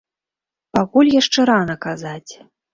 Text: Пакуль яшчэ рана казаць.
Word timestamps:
Пакуль 0.77 1.13
яшчэ 1.21 1.47
рана 1.53 1.79
казаць. 1.87 2.33